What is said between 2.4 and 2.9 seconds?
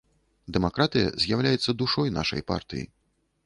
партыі.